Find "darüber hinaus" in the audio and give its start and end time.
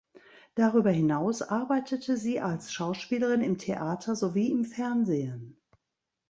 0.55-1.43